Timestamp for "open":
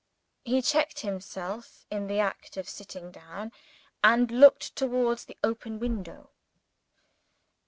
5.43-5.77